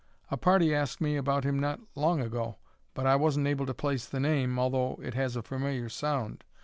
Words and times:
A 0.31 0.35
party 0.37 0.73
asked 0.73 0.99
me 0.99 1.15
about 1.15 1.43
him 1.43 1.59
not 1.59 1.79
long 1.93 2.21
ago, 2.21 2.57
but 2.95 3.05
I 3.05 3.15
wasn't 3.15 3.45
able 3.45 3.67
to 3.67 3.73
place 3.75 4.07
the 4.07 4.19
name, 4.19 4.57
although 4.57 4.99
it 5.03 5.13
has 5.13 5.35
a 5.35 5.43
familiar 5.43 5.89
sound. 5.89 6.43